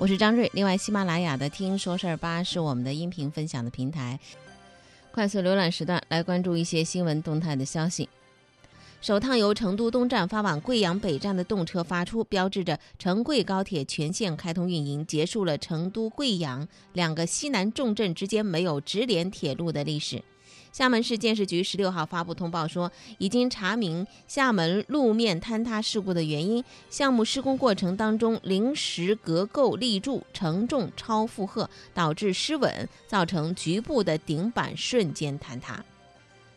[0.00, 0.50] 我是张瑞。
[0.54, 4.18] 另外，喜马拉雅的“听说事儿吧”是我们的音频分享的平台。
[5.10, 8.08] 快速浏览时段来关注一些新闻动态的消息。
[9.02, 20.24] 首趟由成都东站发往贵阳北站的动车发出，标志着成贵高铁全线开通运营，结束了成都、贵阳两个西南重镇之间没有直连铁路的历史。
[20.72, 35.84] 厦门市建设局十六号发布通报说，已经查明厦门路面坍塌事故的原因，项目施工过程当中临时隔构立柱承重超负荷，导致失稳，造成局部的顶板瞬间坍塌。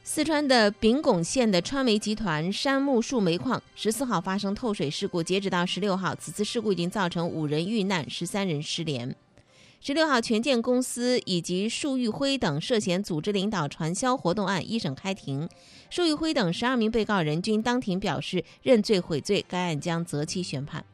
[0.05, 9.15] 四川的丙拱县的川煤集团杉木树煤矿十四号发生透水事故，截止到十六号，此次事故已经造成五人遇难，十三人失联。
[9.85, 15.49] 十六号，权健公司以及束昱辉等涉嫌组织领导传销活动案一审开庭，
[15.89, 20.85] 束昱辉等十二名被告人均当庭表示认罪悔罪，该案将择期宣判。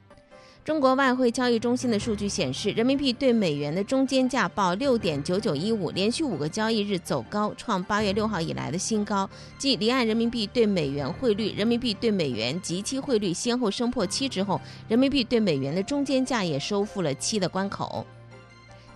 [0.65, 9.29] 中国外汇交易中心的数据显示，人民币对美元的中间价报六点九九一五，连续五个交易日走高，创八月六号以来的新高。
[9.59, 18.03] 继离岸人民币对美元汇率、人民币对美元即期汇率先后升破七之后，人民币对美元的中间价也收复了七的关口。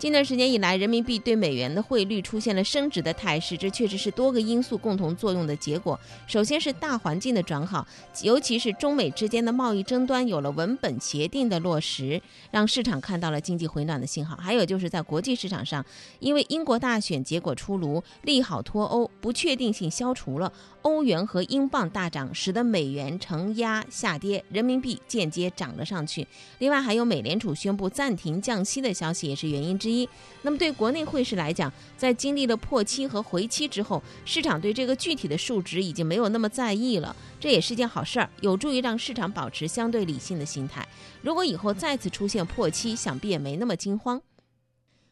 [0.03, 5.97] 近段时间以来，人民币对美元的汇率出现了升值的态势，这确实是多个因素共同作用的结果。
[6.27, 7.87] 首先是大环境的转好，
[8.21, 14.35] 尤其是中美之间的贸易争端有了文本协定的落实，让市场看到了经济回暖的信号。
[14.35, 15.85] 还有就是在国际市场上，
[16.19, 20.51] 因为英国大选结果出炉，利好脱欧，不确定性消除了，
[20.81, 26.27] 欧元和英镑大涨，使得美元承压下跌，人民币间接涨了上去。
[26.59, 29.92] 另外还有美联储宣布暂停降息的消息，也是原因之一。
[29.93, 30.09] 一，
[30.41, 40.87] 那么对国内汇市来讲，在经历了破期和回期之后，市场对这个具体的数值已经没有那么在意了，这也是件好事儿，有助于让市场保持相对理性的心态。
[41.21, 44.21] 如果以后再次出现破期，想必也没那么惊慌。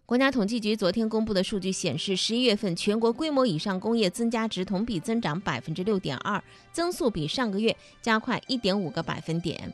[0.06, 6.44] 国家统计局昨天公布的数据显示，十一月份全国规模以上工业增加值同比增长百分之六点二，
[6.74, 9.74] 增速比上个月加快一点五个百分点。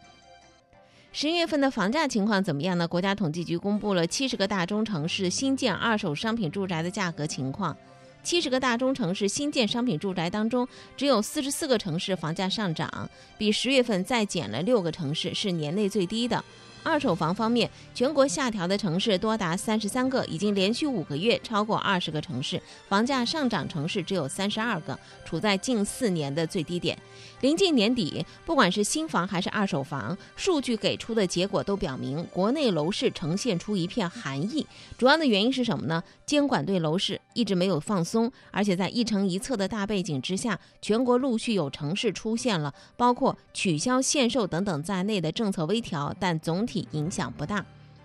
[1.20, 2.88] 十一月份的房价情况怎么样呢？
[2.88, 7.76] 国家统计局公布了七十个大中城市新建二手商品住宅的价格情况。
[8.22, 16.46] 七十个大中城市新建商品住宅当中，只有四十四个城市房价上涨，比十月份再减了六个城市，是年内最低的。
[16.88, 26.98] 二手房方面，全国下调的城市多达三十三个，已经连续五个月超过二十个城市，房价上涨城市只有三十二个，处在近四年的最低点。
[27.42, 34.66] 临近年底，不管是新房还是二手房，数据给出的结果都表明，国内楼市呈现出一片寒意。
[34.98, 36.02] 主要的原因是什么呢？
[36.26, 46.86] 监管对楼市一直没有放松，而且在一城一策的大背景之下，全国陆续有城市出现了包括取消限售等等在内的政策微调，但总体。
[46.94, 47.64] 影响不大，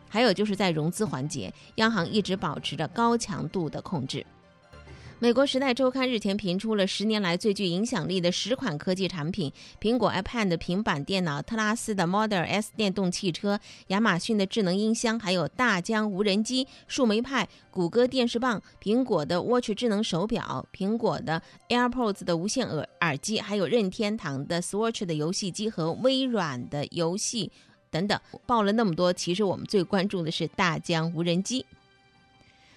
[0.08, 4.26] 还有就是在融资环节，央行一直保持着高强度的控制。
[5.22, 27.52] 美国《时代周刊》日前评出了十年来最具影响力的十款科技产品：苹果 iPad 平板电脑、特拉斯的 Model S 电动汽车、亚马逊的智能音箱，还有大疆无人机、树莓派、谷歌电视棒、苹果的 Watch 智能手表、苹果的 AirPods 的无线耳耳机，还有任天堂的 Switch 的游戏机和微软的游戏。
[27.92, 31.64] 等等，报了那么多，其实我们最关注的是大疆无人机。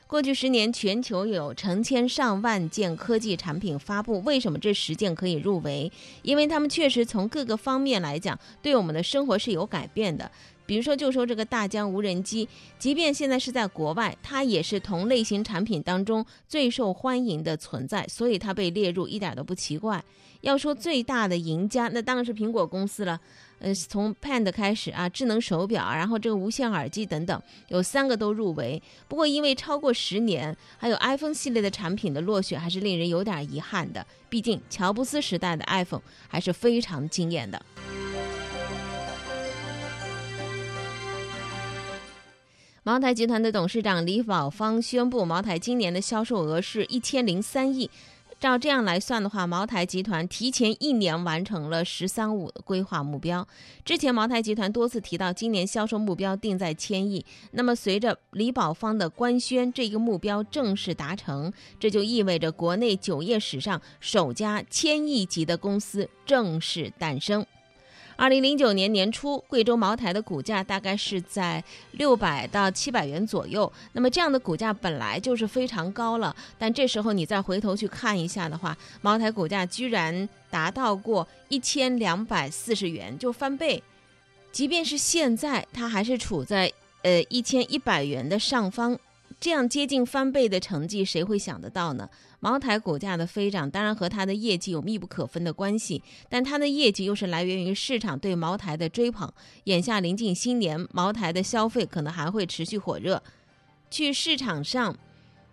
[0.08, 5.92] 过去十年，全球有成千上万件科技产品发布，为什么这十件可以入围？
[6.22, 10.30] 因为他们确实从各个方面来讲，对我们的生活是有改变的。
[10.68, 20.04] 比如说，就说这个大疆无人机，即便现在是在国外，它也是同类型产品当中最受欢迎的存在，所以它被列入一点都不奇怪。
[20.42, 23.20] 要说最大的赢家，那当然是苹果公司了。
[23.60, 28.82] 呃，从 Pand 开始啊，智能手表，然后这个无线耳机等等，有三个都入围。
[29.08, 34.06] 不过因为超过十年，还有 iPhone 系列的产品的落选，还是令人有点遗憾的。
[34.30, 37.62] 毕竟乔布斯时代的 iPhone 还是非常惊艳的。
[42.84, 47.90] 茅台集团的董事长李宝芳宣布，茅台今年的销售额是一千零三亿。
[48.38, 53.48] 照这样来算的话，茅台集团提前一年完成了“十三五”的规划目标。
[53.84, 57.26] 之前茅台集团多次提到，今年销售目标定在千亿。
[57.52, 67.44] 那么，随着李宝芳的官宣，这个目标正式达成，这就意味着国内酒业史上首家千亿级的公司正式诞生。
[68.18, 73.72] 二零零九年年初，贵州茅台的股价大概是在六百到七百元左右。
[73.92, 83.84] 那么这样的股价本来就是非常高了，但这时候你再回头去看一下的话，茅台股价居然达到过一千两百四十元，就翻倍。
[84.52, 86.72] 即便是现在，它还是处在
[87.04, 88.98] 呃一千一百元的上方，
[89.40, 92.10] 这样接近翻倍的成绩，谁会想得到呢？
[92.40, 99.32] 茅台股价的飞涨，当然和它的业绩有密不可分的关系，但它的业绩又是来源于市场对茅台的追捧。
[99.66, 103.22] 眼下临近新年，茅台的消费可能还会持续火热。
[103.92, 104.96] 去市场上，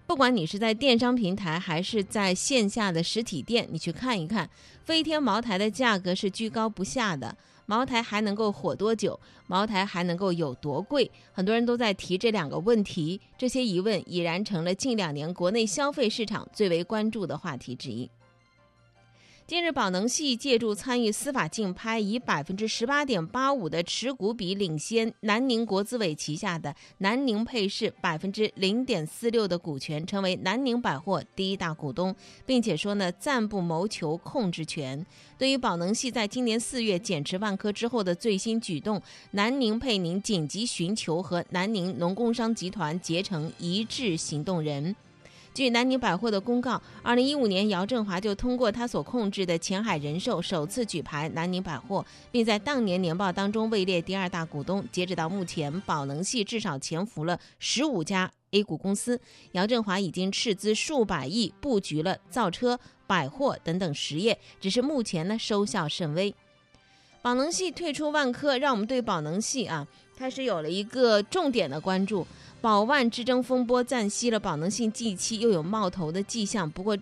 [0.07, 4.49] 不管你是在电商平台还是在线下的实体店，你去看一看，
[4.85, 7.37] 飞天茅台的价格是居高不下的。
[7.67, 9.19] 茅台还能够火多久？
[9.47, 11.11] 茅台还能够有多贵？
[11.33, 18.11] 很多人都在提这两个问题，这些疑问已然成了近两年国内消费市场最为关注的话题之一。
[19.53, 32.17] 近日，宝能系借助参与司法竞拍，以百分之十八点八五的持股比领先南宁国资委旗下的南宁配饰百分之零点四六的股权，成为南宁百货第一大股东，
[32.47, 35.05] 并且说呢暂不谋求控制权。
[35.37, 39.03] 对于宝能系在今年四月减持万科之后的最新举动，
[39.33, 44.97] 南宁配宁紧急寻求和南宁农工商集团结成一致行动人。
[45.55, 54.83] 据南宁百货的公告，二零一五年姚振华就通过他所控制的前海人寿首次举牌南宁百货，并在当年年报当中位列第二大股东。
[54.91, 59.21] 截止到目前，宝能系至少潜伏了十五家 A 股公司，
[59.53, 66.35] 姚振华已经斥资数百亿布局了造车、百货等等实业，只是目前呢收效甚微。
[67.21, 72.27] 宝能系退出万科，让我们对宝能系啊开始有了一个重点的关注。
[72.63, 76.71] 宝万之争风波暂息了，宝能信近期又有冒头的迹象。
[76.71, 76.97] 不过，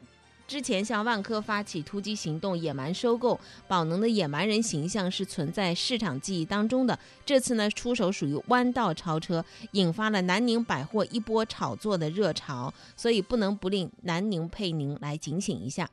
[0.49, 6.99] 之前向万科发起突击行动、野蛮收购宝能的野蛮人形象是存在市场记忆当中的。
[7.27, 15.91] 这次呢，出手属于弯道超车，引发了南宁百货一波炒作的热潮，所以不能不令南宁配宁来警醒一下。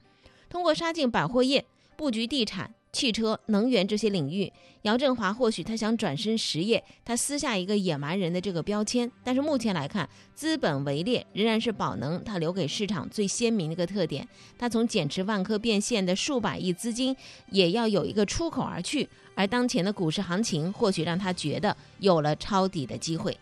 [0.49, 1.65] 通过杀进百货业，
[1.97, 2.73] 布局地产。
[2.97, 4.51] 汽车、能源这些领域，
[4.81, 9.11] 姚振华或许他想转身实业，他撕下一个野蛮人的这个标签。
[9.23, 14.27] 但是目前来看，资本围猎仍然是宝能他留给市场最鲜明的一个特点。
[14.57, 17.15] 他从减持万科变现的数百亿资金，
[17.51, 19.07] 也要有一个出口而去。
[19.35, 23.37] 而当前的股市行情，或许让他觉得有了抄底的机会。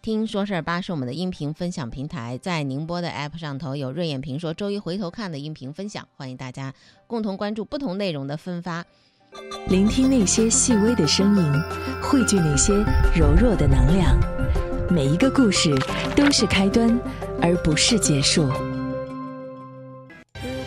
[0.00, 6.72] 听说事儿吧是我们的音频分享平台，在宁波的 App 上头有“润眼评说”周一回头看的音频分享，欢迎大家
[7.08, 8.84] 共同关注不同内容的分发，
[9.68, 11.52] 聆听那些细微的声音，
[12.00, 12.72] 汇聚那些
[13.14, 14.16] 柔弱的能量。
[14.88, 15.74] 每一个故事
[16.16, 16.98] 都是开端，
[17.42, 18.42] 而不是结束。
[18.44, 18.48] 如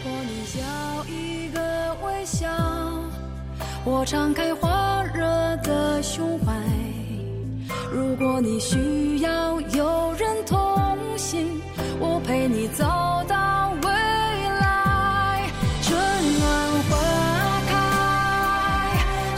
[0.04, 0.60] 果你笑
[1.08, 2.48] 一个微笑，
[3.86, 4.68] 我敞开火
[8.22, 11.60] 果你需要有人同行，
[12.00, 12.84] 我陪你走
[13.28, 15.50] 到未来。
[15.82, 16.00] 春
[16.40, 16.92] 暖花
[17.68, 17.74] 开，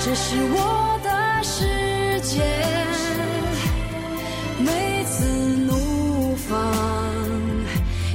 [0.03, 2.43] 这是我的世界。
[4.59, 5.23] 每次
[5.65, 6.51] 怒放，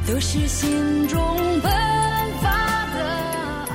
[0.07, 1.19] 都是心中
[1.63, 1.73] 奔
[2.43, 3.03] 发的
[3.71, 3.73] 爱。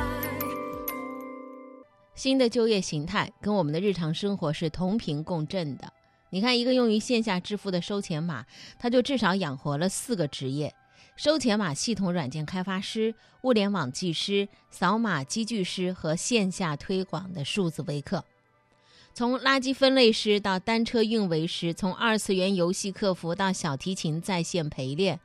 [2.14, 5.92] 新的就业形态跟我们的日常生活是同频共振的。
[6.34, 8.44] 你看，一个用于线下支付的收钱码，
[8.80, 10.74] 它就至少养活了四个职业：
[11.16, 13.14] 收钱码系统软件开发师、
[13.44, 18.26] 物联网技师、扫码机具师和线下推广的数字微客。
[19.14, 25.20] 从垃圾分类师到单车运维师，从二次元游戏客服到小提琴在线陪练。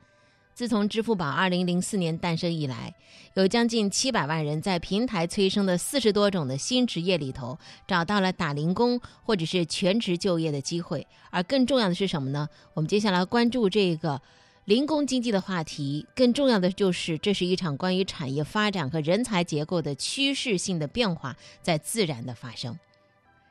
[0.59, 2.93] 自从支付宝二零零四年诞生以来，
[3.33, 11.07] 有将近七百万人在平台催生的四十多种的新职业里头，找到了打零工或者是全职就业的机会。
[11.29, 12.49] 而更重要的是什么呢？
[12.73, 14.21] 我们接下来关注这个
[14.65, 16.05] 零工经济的话题。
[16.13, 22.77] 更重要的就是，这是一场关于产业发展和人才结构的趋势性的变化在自然的发生。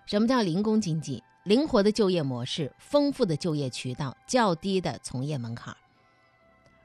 [0.04, 1.22] 什么叫零工经济？
[1.44, 5.74] 灵活的就业模式，丰富的就业渠道，较低的从业门槛。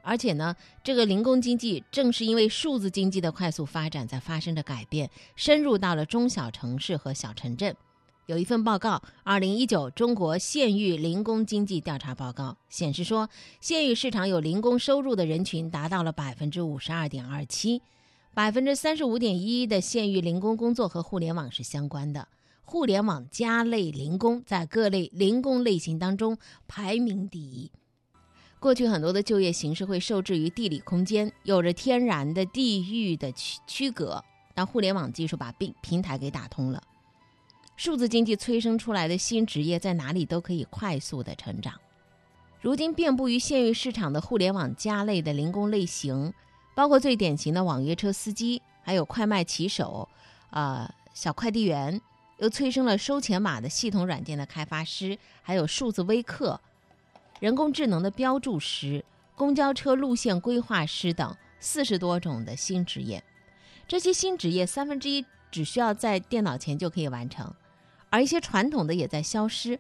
[0.06, 7.76] 而且呢，这个零工经济正是因为数字经济的快速发展，在发生着改变，深入到了中小城市和小城镇。
[8.26, 13.30] 有一份报告，《二零一九中国县域零工经济调查报告》显示说，
[13.60, 17.82] 县域市场有零工收入的人群达到了百分之五十二点二七，
[18.34, 22.28] 百分之三十五点一的县域零工工作和互联网是相关的，
[22.64, 27.72] 互联网加类零工在各类零工类型当中排名第一。
[28.64, 34.24] 过去很多的就业形式会受制于地理空间，有着天然的地域的区区隔。
[34.54, 36.82] 但互联网技术把平平台给打通了，
[37.76, 41.74] 数字经济催生出来的新职业在哪里都可以快速的成长。
[42.62, 46.34] 如今遍布于县域市场的互联网加类的零工类型，
[46.74, 50.08] 包括最典型的网约车司机，还有快卖骑手，
[50.52, 52.00] 啊，小快递员，
[52.38, 56.62] 又催生了收钱码的系统软件的开发师，还有数字微客。
[57.44, 59.04] 人工智能的标注师、
[59.36, 63.22] 公交车路线规划师等四十多种的新职业。
[63.86, 67.54] 这些新职业三分之一只需要在电脑前就可以完成，
[68.10, 69.78] 而一些传统的也在消失。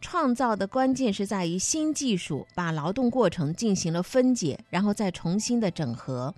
[0.00, 6.34] 创造的关键是在于新技术把劳动过程进行了分解，然后再重新的整合。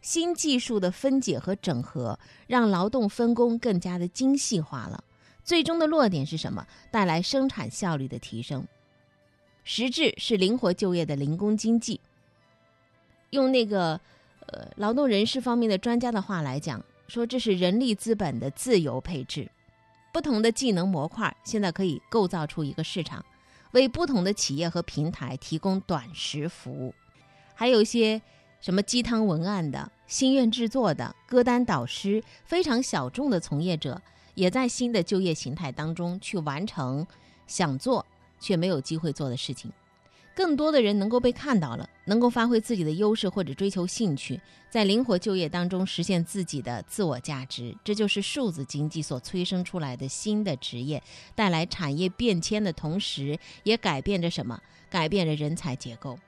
[0.00, 2.18] 新技术的分解和整合，
[2.48, 5.04] 让劳动分工更加的精细化了。
[5.44, 6.66] 最终的落点是什么？
[6.90, 8.66] 带来生产效率的提升。
[9.64, 12.00] 实质是灵活就业的零工经济。
[13.30, 14.00] 用那个
[14.46, 19.50] 呃劳动人事方面的专家的话来讲，说这是人力资本的自由配置。
[20.12, 23.24] 不同的技能模块现在可以构造出一个市场，
[23.72, 26.94] 为不同的企业和平台提供短时服务。
[27.54, 28.20] 还有一些。
[28.60, 34.00] 什么鸡汤文案的、心愿制作的、歌单导师，非常小众的从业者，
[34.36, 37.04] 也在新的就业形态当中去完成
[37.48, 38.06] 想做
[38.42, 39.72] 却没有机会做的事情。
[40.34, 47.76] 更多的人能够被看到了，能够发挥自己的优势或者追求兴趣，在灵活就业当中实现自己的自我价值。
[47.84, 51.02] 这就是数字经济所催生出来的新的职业，
[51.34, 54.58] 带来产业变迁的同时，也改变着什么？
[54.88, 56.18] 改变着人才结构。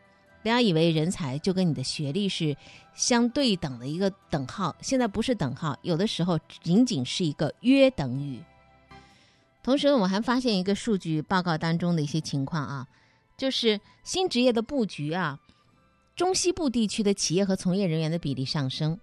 [0.42, 2.54] 不要以为人才就跟你的学历是
[2.94, 8.38] 相对等的一个等号，现在不是等号，有的时候仅仅是一个约等于。
[9.64, 12.86] 同时，我们还发现一个数据报告当中的一些情况啊，
[13.34, 15.40] 就是新职业的布局啊，
[16.14, 19.00] 中西部地区的企业和从业人员的比例上升，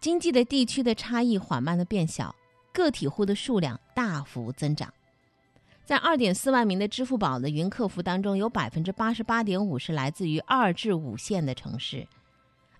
[0.00, 2.32] 经济的地区的差异缓慢的变小，
[2.72, 4.94] 个体户的数量大幅增长。
[5.84, 12.06] 在二点四万名的支付宝的云客服当中，有百分之八十八点五是来自于二至五线的城市。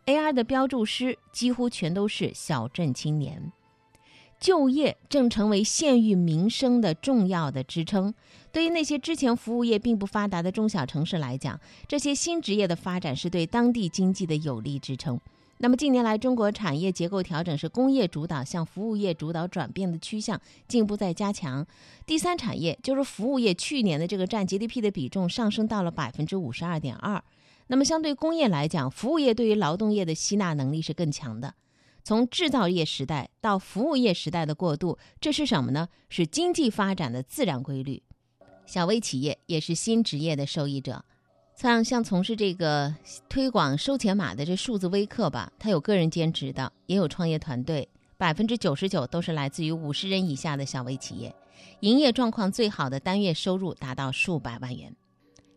[0.07, 3.53] AI 的标注师几乎全都是小镇青年。
[4.43, 8.13] 就业正成为县域民生的重要的支撑。
[8.51, 15.21] 对于那些之前服务业并不发达的中小城市来讲，这些新职业的发展是对当地经济的有力支撑。
[15.59, 21.65] 那么近年来，中国产业结构调整是工业主导向服务业主导转变的趋向进一步在加强。
[22.05, 27.23] 第三产业就是服务业，去年的这个占 GDP 的比重上升到了百分之五十二点二。
[27.69, 31.55] 那么相对工业来讲，服务业对于劳动业的吸纳能力是更强的。
[32.05, 35.89] 从制造业时代到服务业时代的过渡，这是什么呢？
[36.09, 38.03] 是经济发展的自然规律。
[38.67, 41.05] 小微企业也是新职业的受益者。
[41.55, 42.93] 像像从事这个
[43.29, 51.33] 推广收钱码的这数字微课吧，他有个人兼职的，也有创业团队，百分之九十九都是来自于五十人以下的小微企业，
[51.81, 54.97] 营业状况最好的单月收入达到数百万元。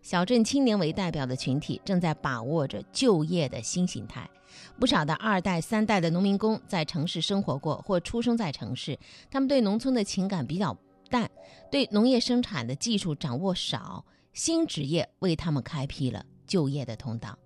[0.01, 4.29] 小镇青年为代表的群体正在把握着就业的新形态，
[4.79, 8.97] 不少的二代、三代的农民工在城市生活过或出生在城市，
[9.29, 10.77] 他们对农村的情感比较
[11.09, 11.29] 淡，
[11.71, 14.03] 对农业生产的技术掌握少。
[14.33, 17.39] 新职业为他们开辟了就业的通道，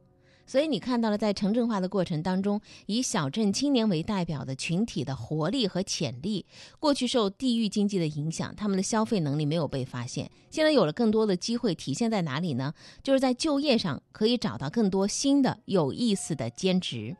[0.50, 6.44] 所以你看到了，在城镇化的过程当中，以小镇青年为代表的群体的活力和潜力，
[6.80, 12.74] 过去受地域经济的影响，他们的消费能力没有被发现，现在有了更多的机会，体现在哪里呢？
[13.04, 17.16] 就是在就业上可以找到更多新的有意思的兼职。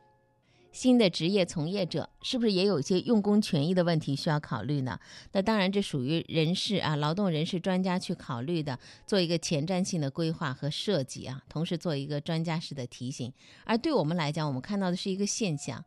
[0.72, 4.98] 新的职业从业者是不是也有一些用工权益的问题需要考虑呢？
[5.32, 13.32] 那当然，这属于人事啊，劳动人事专家去考虑的，做一个前瞻性的规划和设计啊，同时做一个专家式的提醒。
[13.64, 15.84] 而对我们来讲，我们看到的是一个现象：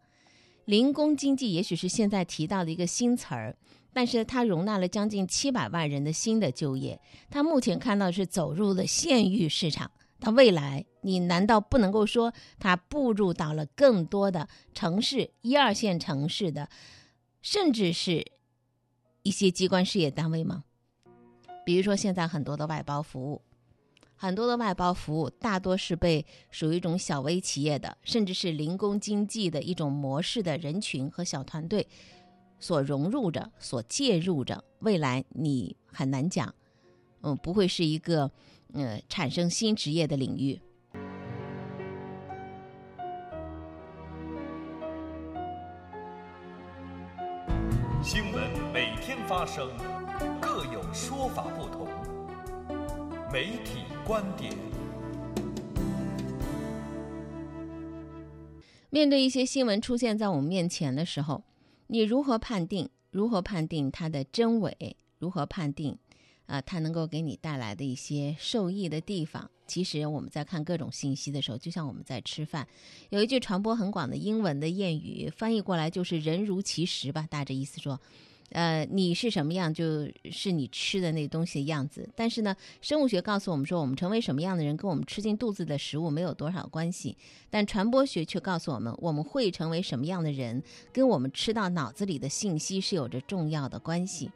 [0.65, 3.55] 零工经济也许是现在提到的一个新词儿，
[3.93, 6.99] 但是它容纳了将近七百万人的新的就业。
[7.29, 9.89] 它目前看到是走入了县域市场。
[10.19, 16.67] 它未来，你难道不能够说它步入到了更多的城市、一二线城市的，
[17.41, 18.25] 甚至是
[19.21, 20.63] 一些机关事业单位吗？
[21.65, 23.41] 比如说，现在很多的外包服务，
[24.15, 31.87] 很多的外包服务大多是被属于一种小微企业的，甚至是零工经济的一种模式的人群和小团队
[32.59, 34.63] 所融入着、所介入着。
[34.79, 36.53] 未来你很难讲，
[37.21, 38.31] 嗯，不会是一个。
[38.75, 40.59] 呃，产生新职业的领域。
[49.43, 49.69] 发生，
[50.39, 51.85] 各有说法不同。
[53.29, 54.53] 媒体观点。
[58.89, 61.43] 面对一些新闻出现在我们面前的时候，
[61.87, 62.87] 你如何判定？
[63.11, 64.95] 如何判定它的真伪？
[65.19, 65.97] 如何判定？
[66.45, 72.65] 啊，它能够给你带来的一些受益的地方，其实我们在看各种信息的时候，就像我们在吃饭。
[73.09, 77.99] 有一句传播很广的英文的谚语，翻译过来就是“人如其食”吧，大致意思说，
[78.53, 82.07] 呃，你是什么样，就是你吃的那东西的样子。
[82.15, 87.17] 但是呢，生物学告诉我们说，我们成为什么样的人，跟我们吃进肚子的食物没有多少关系。
[87.49, 94.31] 但传播学却告诉我们，我们会成为什么样的人，跟我们吃到脑子里的信息是有着重要的关系。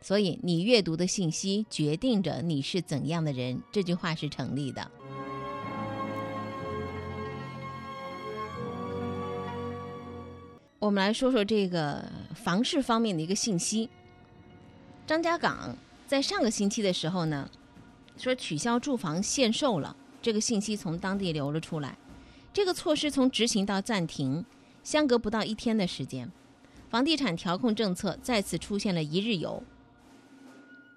[0.00, 4.90] 所以，你阅读的信息决定着你是怎样的人，这句话是成立的。
[10.82, 13.88] 我们来说说这个房市方面的一个信息。
[15.06, 15.76] 张家港
[16.08, 17.48] 在上个星期的时候呢，
[18.16, 21.96] 说取消住房限售了，这个信息从当地流了出来。
[22.52, 24.44] 这个措施从执行到暂停，
[24.82, 26.28] 相隔不到一天的时间，
[26.90, 29.62] 房地产调控政策再次出现了一日游。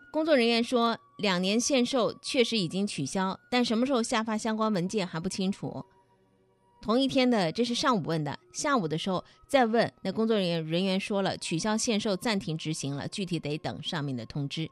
[0.09, 5.85] 工作人员说，两年限售确实已经取消，但什么时候下发相关文件还不清楚。
[6.85, 14.69] 同一天的，这是上午问的，下午的时候再问，那工作人员人员说了，取消限售，暂停执行了，具体得等上面的通知。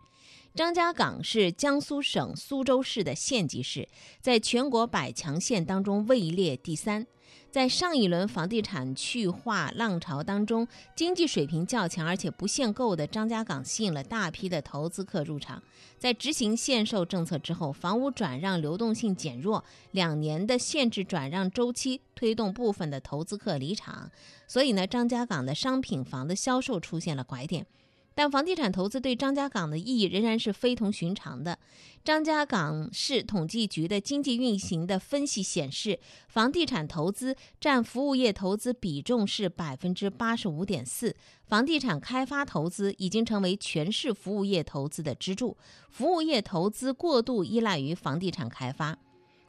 [0.53, 3.89] 张家港是江苏省苏州市的县级市，
[4.21, 7.07] 在全国百强县当中位列第三。
[7.53, 15.61] 在上一轮房地产去化浪潮当中，经济水平较强而且不限购的张家港吸引了大批的投资客入场。
[15.99, 24.09] 在执行限售政策之后，房屋转让流动性减弱，两年的限制转让周期推动部分的投资客离场，
[24.47, 27.67] 所以呢，张家港的商品房的销售出现了拐点。
[28.15, 31.57] 但房地产投资对张家港的意义仍然是非同寻常的。
[32.03, 41.15] 张家港市统计局的经济运行的分析显示，房地产投资占服务业投资比重是百分之八十五点四，
[41.45, 45.57] 房地产开发投资已经成为全市服务业投资的支柱，
[45.89, 48.97] 服务业投资过度依赖于房地产开发。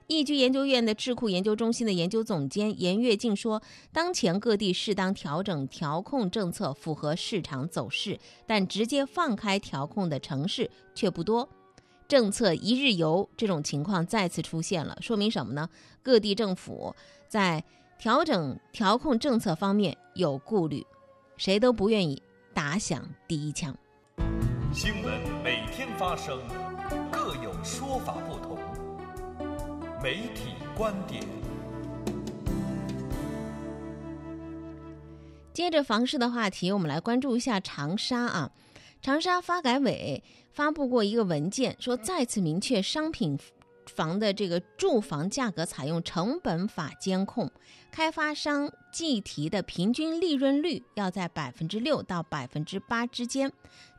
[0.07, 11.49] 易居研究院的智库研究中心的研究总监严跃进说：“当前各地适当调整调控政策，符合市场走势，但直接放开调控的城市却不多。
[12.07, 15.67] 政策一日游这种情况再次出现了，说明什么呢？
[16.03, 16.95] 各地政府
[17.27, 17.64] 在
[17.99, 20.85] 调整调控政策方面有顾虑，
[21.38, 23.75] 谁都不愿意打响第一枪。
[24.71, 26.38] 新闻每天发生，
[27.11, 28.54] 各有说法不同。”
[30.05, 31.25] 媒体观点。
[35.55, 38.51] 接着房市的话题，我们来关注一下长沙啊。
[39.01, 43.38] 长沙发改委发布过一个文件，说再次明确商品
[43.87, 47.51] 房的这个住房价格采用成本法监控，
[47.90, 53.51] 开发商计提的平均利润率要在百分之六到百分之八之间。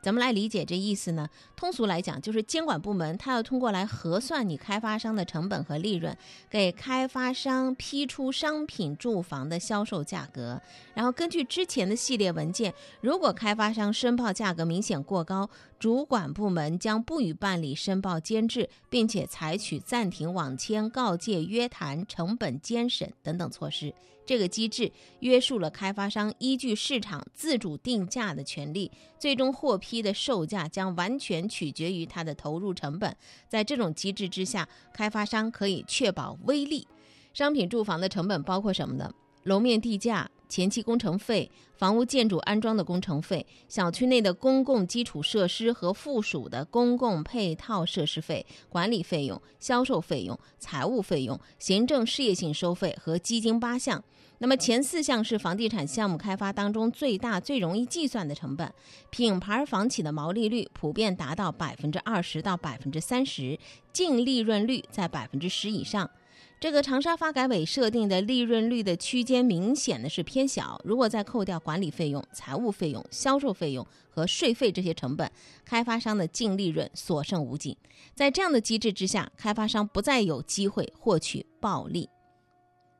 [0.06, 1.28] 怎么来理解这意思呢？
[1.56, 6.16] 通俗来讲，就是监管部门它要通过来核算你开发商的成本和利润，
[6.48, 10.62] 给开发商批出商品住房的销售价格。
[10.94, 23.92] 然后根据之前的系列文件，如果开发商申报价格明显过高，主管部门将不予办理申报监制，并且采取暂停网签、告诫、约谈、成本监审等等措施。
[24.26, 33.16] 这个机制约束了开发商依据市场自主定价的权利，最终获批的售价将完全取决于它的投入成本。
[33.48, 36.86] 在这种机制之下，开发商可以确保微利。
[37.32, 39.14] 商品住房的成本包括什么呢？
[39.44, 40.28] 楼面地价。
[40.48, 54.04] 前期工程费、房屋建筑安装的工程费、小区内的公共基础设施和附属的公共配套设施费、管理费用、销售费用、财务费用、行政事业性收费和基金八项。
[54.38, 58.70] 那么前四项是房地产项目开发当中最大、最容易计算的成本。
[59.10, 63.58] 品牌房企的毛利率普遍达到百分之二十到百分之三十，
[63.92, 66.10] 净利润率在百分之十以上。
[66.58, 70.80] 这个长沙发改委设定的利润率的区间明显的是偏小。
[70.84, 75.30] 如果再扣掉管理费用、财务费用、销售费用和税费这些成本，
[75.64, 77.76] 开发商的净利润所剩无几。
[78.14, 82.08] 在这样的机制之下，开发商不再有机会获取暴利。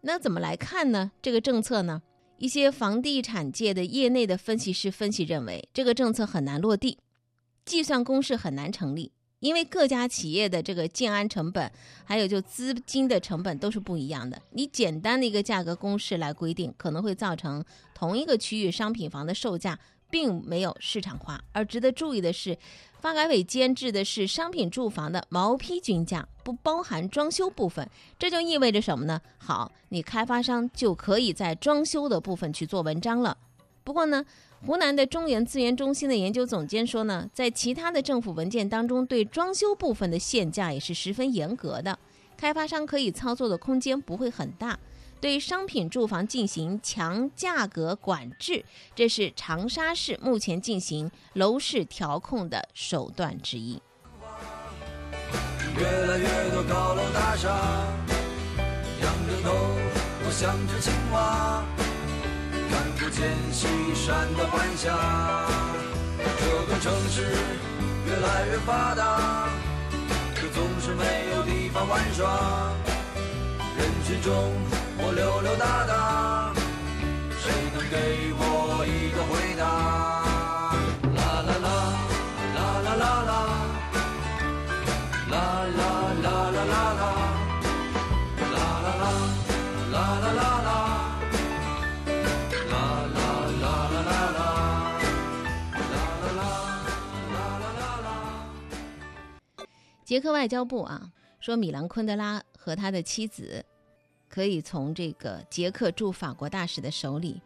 [0.07, 1.11] 那怎么来看呢？
[1.21, 2.01] 这个政策呢？
[2.39, 6.97] 一些房地产界的业内的分析师分析认为，这个政策很难落地，
[7.65, 9.11] 计算公式很难成立。
[9.41, 11.71] 因为各家企业的这个建安成本，
[12.05, 14.41] 还有就资金的成本都是不一样的。
[14.53, 19.77] 你简单的一个价格公式来规定，可能会造成同一个区域商品房的售价
[20.09, 21.43] 并没有市场化。
[21.51, 22.57] 而值得注意的是，
[23.07, 27.89] 发改委监制的是商品住房的毛坯均价，不包含装修部分。
[28.19, 29.21] 这就意味着什么呢？
[29.39, 33.37] 好，你开发商就可以在装修的部分去做文章了。
[33.85, 34.25] 不过呢。
[34.67, 41.97] 湖南的中原资源中心的研究总监说呢，在其他的政府文件当中，对装修部分的限价也是十分严格的，
[42.37, 44.77] 开发商可以操作的空间不会很大。
[45.21, 53.81] 对商品住房进行强价格管制，这是长沙市目前进行楼市调控的手段之一。
[55.79, 57.49] 越来越多高楼大厦，
[59.03, 59.53] 仰着头，
[60.25, 61.65] 我像只青蛙，
[62.71, 65.47] 看不见西山的晚霞。
[66.39, 67.23] 这个城市
[68.07, 69.49] 越来越发达，
[70.35, 72.73] 可总是没有地方玩耍。
[73.79, 74.33] 人群中
[74.99, 76.53] 我溜溜达达，
[77.39, 77.95] 谁能给
[78.39, 78.41] 我
[78.87, 79.63] 一个回答？
[81.15, 81.67] 啦啦啦，
[82.55, 83.33] 啦啦啦啦。
[85.29, 85.35] 啦
[85.67, 85.81] 啦
[86.23, 87.05] 啦啦啦啦，
[88.53, 89.05] 啦啦啦，
[89.93, 90.69] 啦啦啦啦，
[92.73, 93.19] 啦啦啦啦啦啦，啦啦
[93.61, 94.07] 啦啦
[97.77, 98.09] 啦啦。
[100.05, 101.11] 捷克外交部啊
[101.41, 103.65] 说，米兰昆德拉和他的妻子
[104.29, 107.41] 可以从这个捷克驻法国大使的手里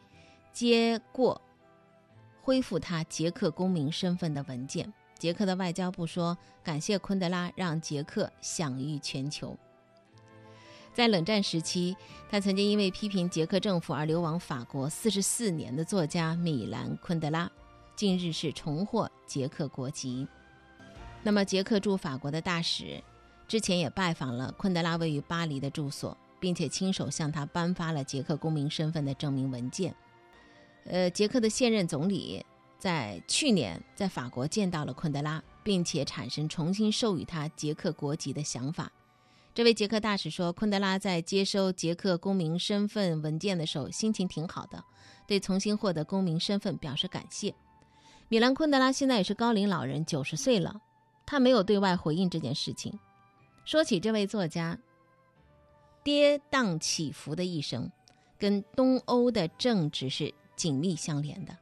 [0.51, 1.39] 接过
[2.41, 4.91] 恢复他捷克公民身份的文件。
[5.19, 9.55] 捷克的外交部说，感谢昆德拉让捷克享誉全球。
[10.95, 11.95] 在冷战时期，
[12.31, 17.51] 他曾经因为批评捷克政府而流亡法国四十四年的作家米兰·昆德拉，
[17.95, 20.27] 近日是重获捷克国籍。
[21.23, 23.05] 那么，捷克驻法国的大使
[23.51, 29.93] 之前也拜访了昆德拉位于巴黎的住所，并且亲手向他颁发了捷克公民身份的证明文件。
[30.85, 32.47] 呃，捷克的现任总理。
[32.79, 38.89] 在去年，在法国见到了昆德拉，并且产生重新授予他捷克国籍的想法。
[39.53, 44.85] 这位捷克大使说，昆德拉在接收捷克公民身份文件的时候心情挺好的，
[45.27, 47.53] 对重新获得公民身份表示感谢。
[48.29, 50.81] 米兰·昆德拉现在也是高龄老人，九十岁了，
[51.27, 52.97] 他没有对外回应这件事情。
[53.65, 54.79] 说起这位作家，
[56.03, 57.91] 跌宕起伏的一生，
[58.39, 61.57] 跟东欧的政治是紧密相连的。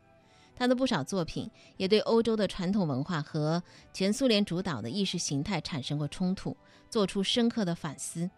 [0.56, 6.56] 他的不少作品也对欧洲的传统文化和前苏联主导的意识形态产生过冲突，
[6.90, 8.28] 做出深刻的反思。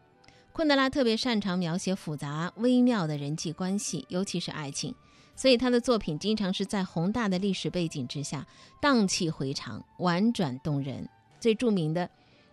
[0.53, 4.95] 昆德拉特别擅长描写复杂微妙的人际关系，尤其是爱情，
[5.37, 8.47] 所以他的作品经常是在宏大的历史背景之下
[8.83, 11.09] 荡气回肠、婉转动人。
[11.39, 12.11] 最著名的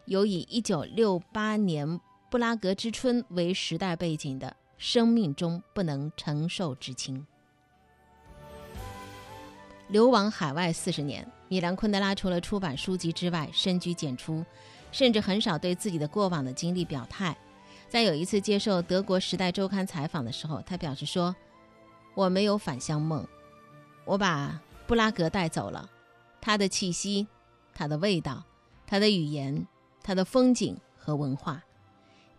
[0.08, 2.00] 有以1968年
[2.32, 7.20] 布拉格之春为时代背景的《生命中不能承受之轻》。
[9.89, 14.46] 流亡海外四十年，米兰·昆德拉除了出版书籍之外，深居简出，
[14.93, 17.38] 甚至很少对自己的过往的经历表态。
[17.89, 21.36] 在有一次接受德国《时代周刊》采访的时候，他表示说
[22.15, 23.28] ：“我没有返乡梦，
[24.06, 25.89] 我把布拉格带走了，
[26.39, 27.28] 它的气息，
[27.74, 28.46] 它的味道，
[28.86, 29.67] 它的语言，
[30.08, 31.62] 它的风景和文化。”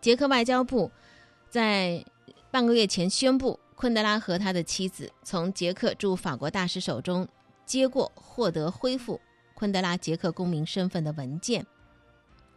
[0.01, 0.89] 捷克外交部
[1.49, 2.03] 在
[2.49, 7.27] 半个月前宣布，昆德拉和他的妻子从捷克驻法国大使手中。
[7.65, 9.21] 接过获得恢复
[9.53, 11.63] 昆德拉捷克公民身份的文件，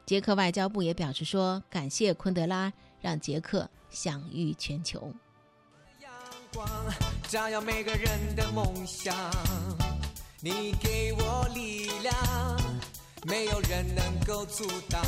[0.07, 5.13] 捷克外交部也表示说，感谢昆德拉让捷克享誉全球。
[6.01, 6.11] 阳
[6.55, 6.67] 光
[7.29, 9.15] 照耀每个人的梦想，
[10.41, 12.62] 你给我力量，
[13.25, 15.01] 没有人能够阻挡。